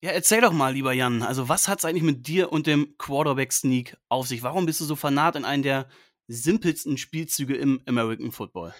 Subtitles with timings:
[0.00, 1.22] Ja, erzähl doch mal, lieber Jan.
[1.22, 4.44] Also, was hat es eigentlich mit dir und dem Quarterback-Sneak auf sich?
[4.44, 5.86] Warum bist du so fanat in einen der
[6.28, 8.72] simpelsten Spielzüge im American Football?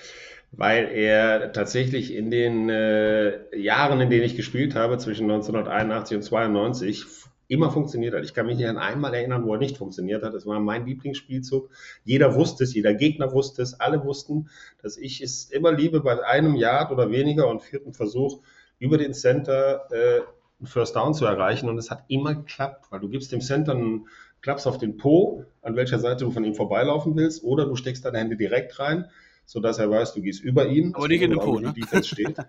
[0.53, 6.23] Weil er tatsächlich in den äh, Jahren, in denen ich gespielt habe, zwischen 1981 und
[6.23, 7.05] 92,
[7.49, 8.25] immer funktioniert hat.
[8.25, 10.35] Ich kann mich nicht an einmal erinnern, wo er nicht funktioniert hat.
[10.35, 11.69] Es war mein Lieblingsspielzug.
[12.05, 14.51] Jeder wusste es, jeder Gegner wusste es, alle wussten,
[14.83, 18.41] dass ich es immer liebe, bei einem Yard oder weniger und vierten Versuch
[18.79, 20.21] über den Center äh,
[20.59, 21.69] einen First Down zu erreichen.
[21.69, 24.09] Und es hat immer geklappt, weil du gibst dem Center einen
[24.41, 28.05] Klaps auf den Po, an welcher Seite du von ihm vorbeilaufen willst, oder du steckst
[28.05, 29.07] deine Hände direkt rein
[29.49, 30.95] sodass er weiß, du gehst über ihn.
[30.95, 31.73] Aber nicht in den Po, ne?
[31.73, 32.37] Defense steht.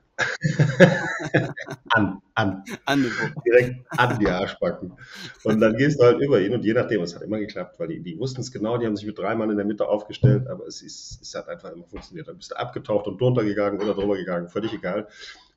[1.92, 2.64] an, an.
[2.84, 3.42] An den Po.
[3.46, 4.92] Direkt an die Arschbacken.
[5.46, 7.88] Und dann gehst du halt über ihn und je nachdem, es hat immer geklappt, weil
[7.88, 10.50] die, die wussten es genau, die haben sich mit drei Mann in der Mitte aufgestellt,
[10.50, 12.28] aber es, ist, es hat einfach immer funktioniert.
[12.28, 15.08] Dann bist du abgetaucht und drunter gegangen oder drüber gegangen, völlig egal.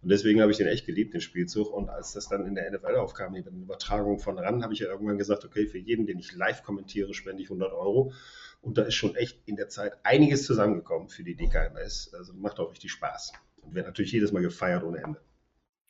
[0.03, 1.73] Und deswegen habe ich den echt geliebt, den Spielzug.
[1.73, 4.89] Und als das dann in der NFL aufkam, die Übertragung von RAN, habe ich ja
[4.89, 8.13] irgendwann gesagt, okay, für jeden, den ich live kommentiere, spende ich 100 Euro.
[8.61, 12.13] Und da ist schon echt in der Zeit einiges zusammengekommen für die DKMS.
[12.15, 13.33] Also macht auch richtig Spaß.
[13.63, 15.21] Und wird natürlich jedes Mal gefeiert ohne Ende.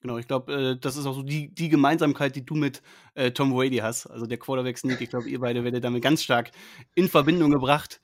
[0.02, 2.82] Genau, ich glaube, äh, das ist auch so die, die Gemeinsamkeit, die du mit
[3.14, 4.06] äh, Tom Brady hast.
[4.06, 5.00] Also der Quarterback-Sneak.
[5.00, 6.50] Ich glaube, ihr beide werdet damit ganz stark
[6.94, 8.00] in Verbindung gebracht.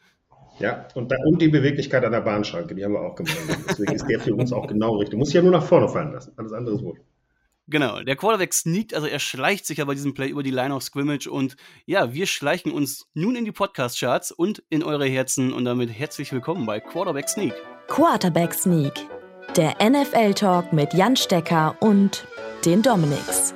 [0.58, 3.64] Ja, und, da, und die Beweglichkeit an der Bahnschranke, die haben wir auch gemeinsam.
[3.68, 5.12] Deswegen ist der für uns auch genau richtig.
[5.12, 6.32] Du musst ja nur nach vorne fallen lassen.
[6.36, 6.98] Alles andere ist wohl.
[7.70, 10.74] Genau, der Quarterback sneakt, also er schleicht sich ja bei diesem Play über die Line
[10.74, 15.52] of Scrimmage und ja, wir schleichen uns nun in die Podcast-Charts und in eure Herzen
[15.52, 17.52] und damit herzlich willkommen bei Quarterback Sneak.
[17.88, 18.94] Quarterback Sneak,
[19.54, 22.26] der NFL-Talk mit Jan Stecker und
[22.64, 23.52] den Dominics.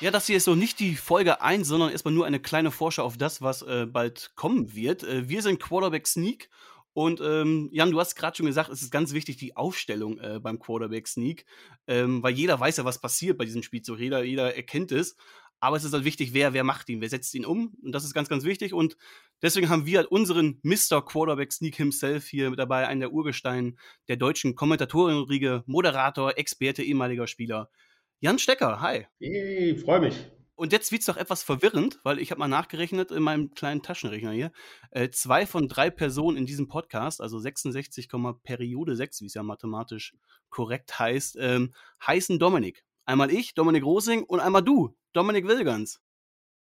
[0.00, 3.02] Ja, das hier ist so nicht die Folge 1, sondern erstmal nur eine kleine Vorschau
[3.02, 5.02] auf das, was äh, bald kommen wird.
[5.02, 6.48] Äh, wir sind Quarterback Sneak
[6.92, 10.38] und ähm, Jan, du hast gerade schon gesagt, es ist ganz wichtig, die Aufstellung äh,
[10.40, 11.46] beim Quarterback Sneak,
[11.88, 13.98] ähm, weil jeder weiß ja, was passiert bei diesem Spielzug.
[13.98, 15.16] Jeder, jeder erkennt es.
[15.58, 17.74] Aber es ist halt wichtig, wer, wer macht ihn, wer setzt ihn um.
[17.82, 18.72] Und das ist ganz, ganz wichtig.
[18.72, 18.96] Und
[19.42, 21.04] deswegen haben wir halt unseren Mr.
[21.04, 23.76] Quarterback Sneak himself hier mit dabei, einen der Urgestein
[24.06, 27.68] der deutschen Kommentatorenriege, Moderator, Experte, ehemaliger Spieler.
[28.20, 29.06] Jan Stecker, hi.
[29.20, 30.16] Hey, freue mich.
[30.56, 33.80] Und jetzt wird es doch etwas verwirrend, weil ich habe mal nachgerechnet in meinem kleinen
[33.80, 34.50] Taschenrechner hier.
[34.90, 38.08] Äh, zwei von drei Personen in diesem Podcast, also 66,
[38.42, 40.16] Periode 6, wie es ja mathematisch
[40.50, 41.72] korrekt heißt, ähm,
[42.04, 42.82] heißen Dominik.
[43.04, 46.00] Einmal ich, Dominik Rosing, und einmal du, Dominik Wilgans.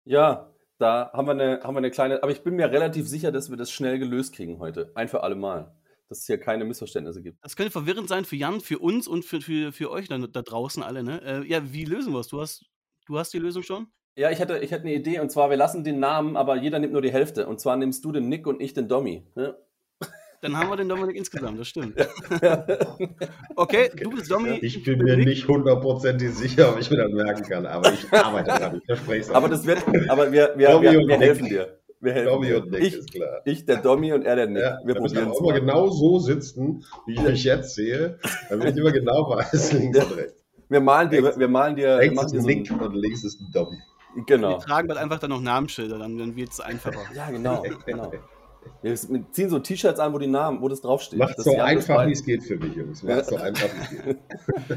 [0.03, 3.31] Ja, da haben wir, eine, haben wir eine kleine, aber ich bin mir relativ sicher,
[3.31, 4.91] dass wir das schnell gelöst kriegen heute.
[4.95, 5.73] Ein für alle Mal
[6.15, 7.43] dass es hier keine Missverständnisse gibt.
[7.43, 10.41] Das könnte verwirrend sein für Jan, für uns und für, für, für euch dann, da
[10.41, 11.03] draußen alle.
[11.03, 11.21] Ne?
[11.23, 12.27] Äh, ja, wie lösen wir es?
[12.27, 12.65] Du hast,
[13.05, 13.87] du hast die Lösung schon?
[14.15, 16.79] Ja, ich hätte, ich hätte eine Idee und zwar, wir lassen den Namen, aber jeder
[16.79, 17.47] nimmt nur die Hälfte.
[17.47, 19.25] Und zwar nimmst du den Nick und ich den Dommy.
[19.35, 19.57] Ne?
[20.41, 21.95] Dann haben wir den Dominik insgesamt, das stimmt.
[23.55, 24.59] okay, du bist Domi.
[24.61, 28.49] Ich bin mir nicht hundertprozentig sicher, ob ich mir das merken kann, aber ich arbeite
[28.49, 29.31] daran, ich verspreche es.
[29.31, 31.79] Aber das wird, aber wir, wir, wir, wir helfen dir.
[32.05, 33.41] Wir helfen Dommy und Nick, ich, ist klar.
[33.45, 34.61] Ich, der Dommy und er, der Nick.
[34.61, 35.59] Ja, wir probieren es mal.
[35.59, 40.15] genau so sitzen, wie ich euch jetzt sehe, damit ich immer genau weiß, links und
[40.15, 40.43] rechts.
[40.69, 41.97] Wir malen dir, wir malen dir.
[41.97, 43.79] Rechts ist ein Nick so und links ist ein Dommy.
[44.27, 44.51] Genau.
[44.51, 47.01] Wir tragen halt einfach dann noch Namensschilder, dann, dann wird es einfacher.
[47.15, 48.11] ja, genau, genau.
[48.83, 51.17] Wir ziehen so T-Shirts an, wo die Namen, wo das draufsteht.
[51.17, 53.01] Macht so einfach, wie es geht für mich, Jungs.
[53.01, 54.17] Macht so einfach, wie es geht.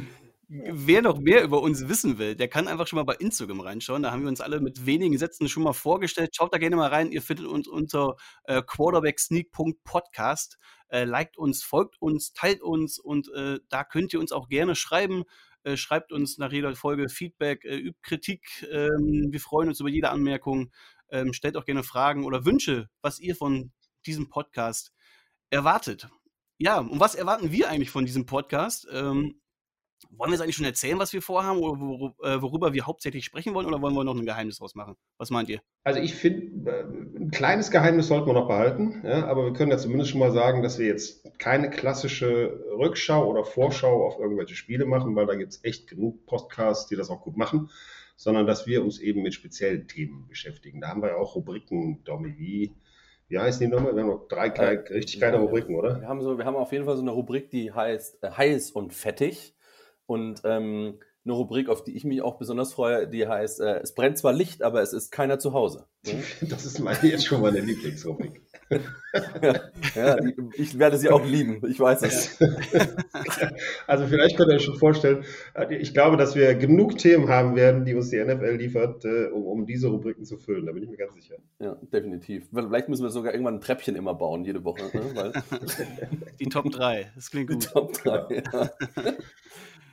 [0.51, 4.03] Wer noch mehr über uns wissen will, der kann einfach schon mal bei Instagram reinschauen.
[4.03, 6.35] Da haben wir uns alle mit wenigen Sätzen schon mal vorgestellt.
[6.35, 7.13] Schaut da gerne mal rein.
[7.13, 10.59] Ihr findet uns unter äh, quarterbacksneak.podcast.
[10.89, 14.75] Äh, liked uns, folgt uns, teilt uns und äh, da könnt ihr uns auch gerne
[14.75, 15.25] schreiben.
[15.65, 18.67] Äh, schreibt uns nach jeder Folge Feedback, äh, übt Kritik.
[18.71, 20.71] Ähm, wir freuen uns über jede Anmerkung.
[21.11, 23.71] Ähm, stellt auch gerne Fragen oder Wünsche, was ihr von
[24.07, 24.95] diesem Podcast
[25.51, 26.09] erwartet.
[26.57, 28.87] Ja, und was erwarten wir eigentlich von diesem Podcast?
[28.91, 29.43] Ähm,
[30.11, 33.55] wollen wir es eigentlich schon erzählen, was wir vorhaben oder äh, worüber wir hauptsächlich sprechen
[33.55, 34.97] wollen oder wollen wir noch ein Geheimnis draus machen?
[35.19, 35.61] Was meint ihr?
[35.85, 39.71] Also ich finde, äh, ein kleines Geheimnis sollten wir noch behalten, ja, aber wir können
[39.71, 44.55] ja zumindest schon mal sagen, dass wir jetzt keine klassische Rückschau oder Vorschau auf irgendwelche
[44.55, 47.71] Spiele machen, weil da gibt es echt genug Podcasts, die das auch gut machen,
[48.17, 50.81] sondern dass wir uns eben mit speziellen Themen beschäftigen.
[50.81, 52.75] Da haben wir ja auch Rubriken, Domi, wie
[53.29, 53.95] wie heißt die nochmal?
[53.95, 56.01] Wir haben noch drei äh, richtig kleine Rubriken, oder?
[56.01, 58.71] Wir haben, so, wir haben auf jeden Fall so eine Rubrik, die heißt äh, Heiß
[58.71, 59.55] und Fettig.
[60.09, 60.95] Und ähm,
[61.29, 64.33] eine Rubrik, auf die ich mich auch besonders freue, die heißt, äh, es brennt zwar
[64.33, 65.87] Licht, aber es ist keiner zu Hause.
[66.41, 68.41] Das ist meine, jetzt schon meine Lieblingsrubrik.
[69.95, 70.17] ja,
[70.55, 72.39] ich werde sie auch lieben, ich weiß es.
[73.87, 75.25] Also vielleicht könnt ihr euch schon vorstellen,
[75.55, 79.27] äh, ich glaube, dass wir genug Themen haben werden, die uns die NFL liefert, äh,
[79.27, 80.65] um, um diese Rubriken zu füllen.
[80.65, 81.37] Da bin ich mir ganz sicher.
[81.59, 82.49] Ja, definitiv.
[82.53, 84.85] Vielleicht müssen wir sogar irgendwann ein Treppchen immer bauen, jede Woche.
[84.95, 85.03] Ne?
[85.15, 85.33] Weil
[86.41, 87.63] die Top 3, das klingt gut.
[87.63, 88.71] Die Top 3, ja.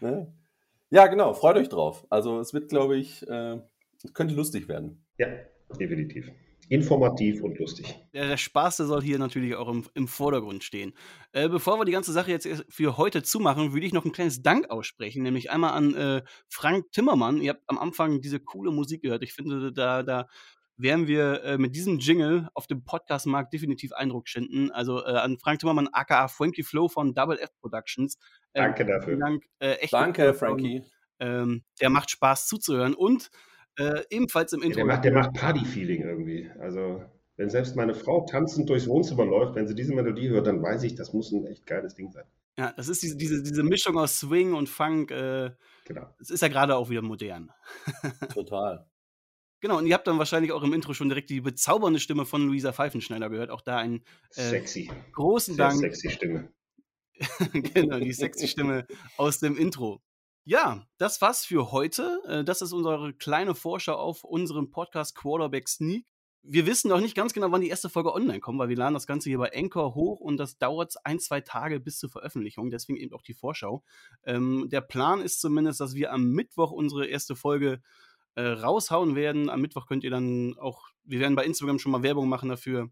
[0.02, 0.34] Ne?
[0.90, 1.08] ja.
[1.08, 2.06] genau, freut euch drauf.
[2.10, 3.60] Also es wird, glaube ich, äh,
[4.14, 5.06] könnte lustig werden.
[5.18, 5.28] Ja,
[5.80, 6.32] definitiv
[6.70, 7.96] informativ und lustig.
[8.14, 10.94] Ja, der Spaß, der soll hier natürlich auch im, im Vordergrund stehen.
[11.32, 14.42] Äh, bevor wir die ganze Sache jetzt für heute zumachen, würde ich noch ein kleines
[14.42, 17.42] Dank aussprechen, nämlich einmal an äh, Frank Timmermann.
[17.42, 19.24] Ihr habt am Anfang diese coole Musik gehört.
[19.24, 20.28] Ich finde, da, da
[20.78, 24.72] werden wir äh, mit diesem Jingle auf dem Podcast-Markt definitiv Eindruck schinden.
[24.72, 28.18] Also äh, an Frank Timmermann, aka Frankie Flow von Double F Productions.
[28.54, 29.18] Äh, Danke dafür.
[29.18, 30.84] Dank, äh, echt Danke, Frankie.
[31.20, 33.30] Ähm, der macht Spaß zuzuhören und
[33.78, 34.80] äh, ebenfalls im Intro.
[34.80, 36.50] Ja, der macht, der macht Party-Feeling irgendwie.
[36.60, 37.04] Also,
[37.38, 40.84] wenn selbst meine Frau tanzend durchs Wohnzimmer läuft, wenn sie diese Melodie hört, dann weiß
[40.84, 42.26] ich, das muss ein echt geiles Ding sein.
[42.58, 45.12] Ja, das ist diese, diese, diese Mischung aus Swing und Funk.
[45.12, 45.52] Äh,
[45.86, 46.08] genau.
[46.20, 47.52] Das ist ja gerade auch wieder modern.
[48.34, 48.86] Total.
[49.62, 52.46] Genau, und ihr habt dann wahrscheinlich auch im Intro schon direkt die bezaubernde Stimme von
[52.46, 53.50] Luisa Pfeifenschneider gehört.
[53.50, 54.04] Auch da ein
[54.36, 54.92] äh, sexy.
[55.14, 55.80] großen Sehr Dank.
[55.80, 56.54] Sexy Stimme.
[57.54, 58.86] genau, die sexy Stimme
[59.18, 60.02] aus dem Intro.
[60.44, 62.22] Ja, das war's für heute.
[62.28, 66.06] Äh, das ist unsere kleine Vorschau auf unseren Podcast Quarterback Sneak.
[66.44, 68.94] Wir wissen noch nicht ganz genau, wann die erste Folge online kommt, weil wir laden
[68.94, 72.70] das Ganze hier bei Anchor hoch und das dauert ein, zwei Tage bis zur Veröffentlichung.
[72.70, 73.84] Deswegen eben auch die Vorschau.
[74.24, 77.80] Ähm, der Plan ist zumindest, dass wir am Mittwoch unsere erste Folge äh,
[78.42, 79.50] raushauen werden.
[79.50, 82.90] Am Mittwoch könnt ihr dann auch, wir werden bei Instagram schon mal Werbung machen dafür.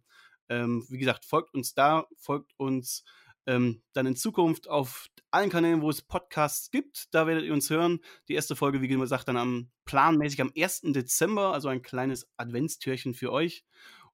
[0.50, 3.04] Ähm, wie gesagt, folgt uns da, folgt uns
[3.46, 7.14] ähm, dann in Zukunft auf allen Kanälen, wo es Podcasts gibt.
[7.14, 8.00] Da werdet ihr uns hören.
[8.28, 10.82] Die erste Folge, wie gesagt, dann am planmäßig am 1.
[10.94, 13.66] Dezember, also ein kleines Adventstürchen für euch.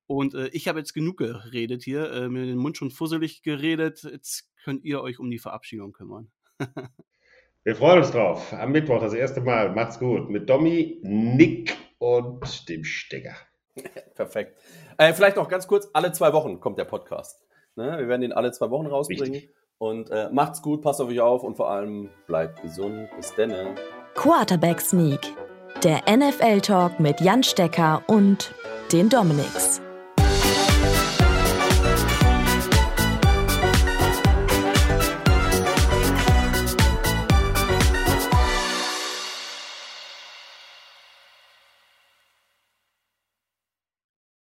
[0.07, 4.03] Und äh, ich habe jetzt genug geredet hier, äh, mir den Mund schon fusselig geredet.
[4.03, 6.31] Jetzt könnt ihr euch um die Verabschiedung kümmern.
[7.63, 8.53] Wir freuen uns drauf.
[8.53, 9.71] Am Mittwoch das erste Mal.
[9.71, 10.29] Macht's gut.
[10.29, 13.35] Mit Domi, Nick und dem Stecker.
[14.15, 14.57] Perfekt.
[14.97, 17.45] Äh, vielleicht noch ganz kurz: alle zwei Wochen kommt der Podcast.
[17.75, 17.97] Ne?
[17.97, 19.33] Wir werden ihn alle zwei Wochen rausbringen.
[19.33, 19.53] Richtig.
[19.77, 23.09] Und äh, macht's gut, passt auf euch auf und vor allem bleibt gesund.
[23.15, 23.75] Bis dann.
[24.15, 25.21] Quarterback Sneak,
[25.83, 28.53] der NFL Talk mit Jan Stecker und
[28.91, 29.81] den Dominics.